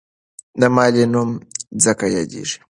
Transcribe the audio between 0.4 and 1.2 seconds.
د ملالۍ